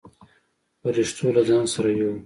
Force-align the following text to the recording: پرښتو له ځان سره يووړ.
پرښتو 0.81 1.25
له 1.35 1.41
ځان 1.49 1.65
سره 1.73 1.89
يووړ. 1.99 2.17